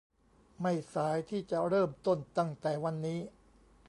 [0.61, 3.19] ไม่สายที่จะเริ่มต้นตั้งแต่วันนี้